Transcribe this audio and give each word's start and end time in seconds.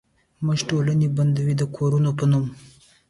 موږ 0.45 0.59
ټولې 0.69 1.07
بندې 1.17 1.41
دکورونو 1.61 2.09
په 2.19 2.25
نوم، 2.31 2.45